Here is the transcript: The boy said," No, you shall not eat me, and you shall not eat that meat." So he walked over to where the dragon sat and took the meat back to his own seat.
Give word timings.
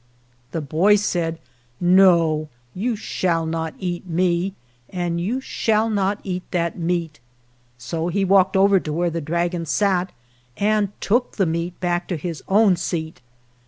The 0.49 0.61
boy 0.61 0.95
said," 0.95 1.37
No, 1.79 2.49
you 2.73 2.95
shall 2.95 3.45
not 3.45 3.75
eat 3.77 4.07
me, 4.07 4.55
and 4.89 5.21
you 5.21 5.39
shall 5.39 5.91
not 5.91 6.19
eat 6.23 6.41
that 6.49 6.75
meat." 6.75 7.19
So 7.77 8.07
he 8.07 8.25
walked 8.25 8.57
over 8.57 8.79
to 8.79 8.91
where 8.91 9.11
the 9.11 9.21
dragon 9.21 9.63
sat 9.67 10.11
and 10.57 10.89
took 11.01 11.33
the 11.35 11.45
meat 11.45 11.79
back 11.79 12.07
to 12.07 12.17
his 12.17 12.41
own 12.47 12.77
seat. 12.77 13.21